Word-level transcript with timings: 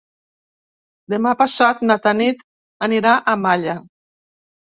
Demà 1.13 1.33
passat 1.41 1.83
na 1.89 1.97
Tanit 2.07 2.41
anirà 2.87 3.11
a 3.19 3.35
Malla. 3.45 3.77